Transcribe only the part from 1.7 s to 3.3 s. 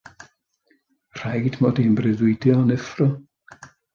i yn breuddwydio yn effro.